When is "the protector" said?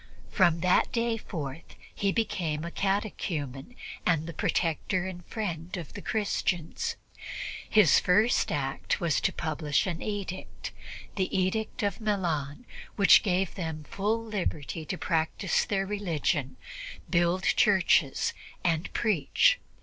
4.25-5.05